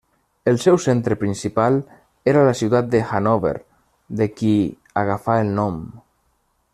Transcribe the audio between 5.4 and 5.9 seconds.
el nom.